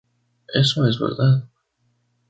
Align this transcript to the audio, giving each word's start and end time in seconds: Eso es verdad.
Eso 0.47 0.87
es 0.87 0.97
verdad. 0.99 1.47